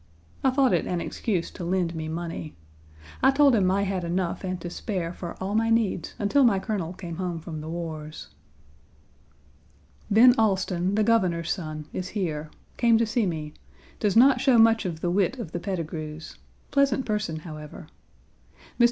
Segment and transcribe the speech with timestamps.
[0.43, 2.55] I thought it an excuse to lend me money.
[3.21, 6.57] I told him I had enough and to spare for all my needs until my
[6.57, 8.29] Colonel came home from the wars.
[10.09, 13.53] Ben Allston, the Governor's son, is here came to see me;
[13.99, 16.39] does not show much of the wit of the Petigrus;
[16.71, 17.85] pleasant person, however.
[18.79, 18.79] Mr.